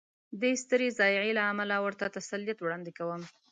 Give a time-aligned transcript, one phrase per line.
[0.41, 3.21] دې سترې ضایعې له امله ورته تسلیت وړاندې کوم.